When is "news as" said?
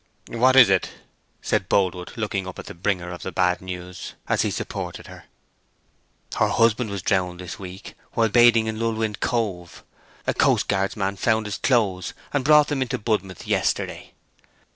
3.61-4.41